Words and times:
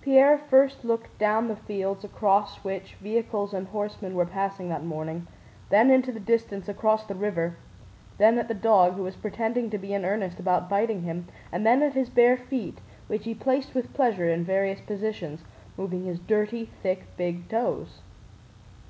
Pierre 0.00 0.38
first 0.38 0.86
looked 0.86 1.18
down 1.18 1.48
the 1.48 1.54
field 1.56 2.02
across 2.02 2.64
which 2.64 2.94
vehicles 2.94 3.52
and 3.52 3.66
horsemen 3.68 4.14
were 4.14 4.24
passing 4.24 4.70
that 4.70 4.82
morning, 4.82 5.26
then 5.68 5.90
into 5.90 6.10
the 6.10 6.18
distance 6.18 6.66
across 6.66 7.04
the 7.04 7.14
river, 7.14 7.58
then 8.16 8.38
at 8.38 8.48
the 8.48 8.54
dog 8.54 8.94
who 8.94 9.02
was 9.02 9.16
pretending 9.16 9.68
to 9.68 9.76
be 9.76 9.92
in 9.92 10.02
earnest 10.02 10.40
about 10.40 10.70
biting 10.70 11.02
him, 11.02 11.28
and 11.52 11.66
then 11.66 11.82
at 11.82 11.92
his 11.92 12.08
bare 12.08 12.38
feet 12.38 12.78
which 13.06 13.24
he 13.26 13.34
placed 13.34 13.74
with 13.74 13.92
pleasure 13.92 14.30
in 14.30 14.44
various 14.44 14.80
positions, 14.80 15.44
moving 15.76 16.06
his 16.06 16.20
dirty 16.20 16.70
thick 16.82 17.04
big 17.18 17.46
toes. 17.46 18.00